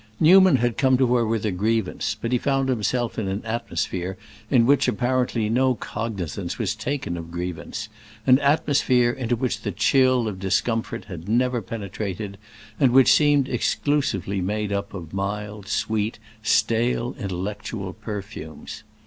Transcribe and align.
Newman 0.19 0.55
had 0.55 0.79
come 0.79 0.97
to 0.97 1.13
her 1.13 1.23
with 1.27 1.45
a 1.45 1.51
grievance, 1.51 2.17
but 2.19 2.31
he 2.31 2.39
found 2.39 2.69
himself 2.69 3.19
in 3.19 3.27
an 3.27 3.43
atmosphere 3.45 4.17
in 4.49 4.65
which 4.65 4.87
apparently 4.87 5.47
no 5.47 5.75
cognizance 5.75 6.57
was 6.57 6.73
taken 6.73 7.15
of 7.17 7.29
grievance; 7.29 7.87
an 8.25 8.39
atmosphere 8.39 9.11
into 9.11 9.35
which 9.35 9.61
the 9.61 9.71
chill 9.71 10.27
of 10.27 10.39
discomfort 10.39 11.05
had 11.05 11.29
never 11.29 11.61
penetrated, 11.61 12.39
and 12.79 12.93
which 12.93 13.13
seemed 13.13 13.47
exclusively 13.47 14.41
made 14.41 14.73
up 14.73 14.91
of 14.95 15.13
mild, 15.13 15.67
sweet, 15.67 16.17
stale 16.41 17.15
intellectual 17.19 17.93
perfumes. 17.93 18.81